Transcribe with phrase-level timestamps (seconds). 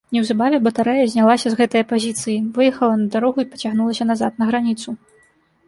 [0.15, 4.89] Неўзабаве батарэя знялася з гэтае пазіцыі, выехала на дарогу і пацягнулася назад, на граніцу.